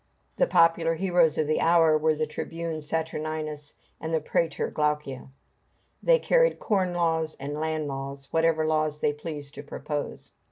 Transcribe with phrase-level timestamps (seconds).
[0.37, 5.29] The popular heroes of the hour were the tribune Saturninus and the prætor Glaucia.
[6.01, 10.31] They carried corn laws and land laws whatever laws they pleased to propose.